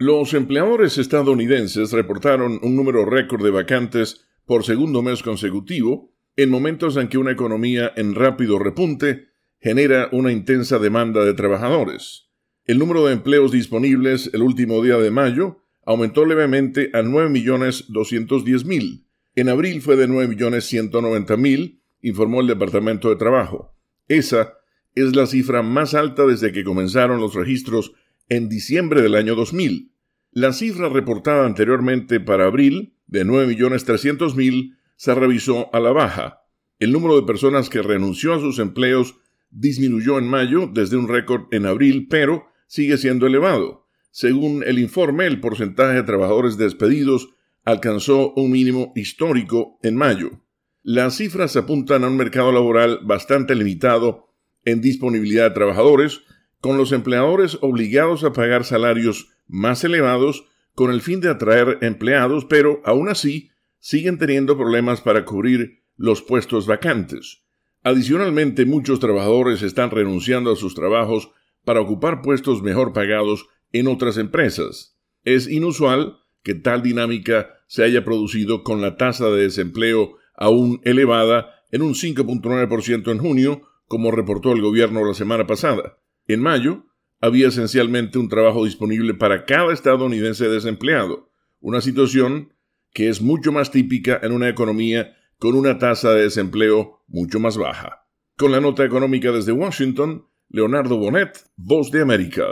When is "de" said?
3.42-3.50, 11.24-11.34, 13.06-13.14, 14.98-15.10, 19.96-20.08, 23.08-23.16, 33.06-33.24, 37.16-37.26, 45.94-46.02, 55.48-55.54, 61.20-61.30, 79.30-79.42, 96.12-96.24, 101.90-102.02